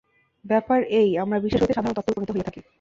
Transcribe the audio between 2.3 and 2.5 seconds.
হইয়া